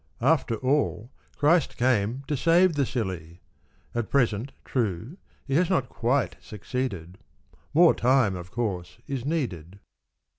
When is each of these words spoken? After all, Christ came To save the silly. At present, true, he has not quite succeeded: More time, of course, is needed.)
After 0.23 0.55
all, 0.55 1.11
Christ 1.37 1.77
came 1.77 2.23
To 2.27 2.35
save 2.35 2.73
the 2.73 2.87
silly. 2.87 3.39
At 3.93 4.09
present, 4.09 4.51
true, 4.65 5.15
he 5.45 5.53
has 5.57 5.69
not 5.69 5.89
quite 5.89 6.37
succeeded: 6.41 7.19
More 7.71 7.93
time, 7.93 8.35
of 8.35 8.49
course, 8.49 8.97
is 9.05 9.25
needed.) 9.25 9.77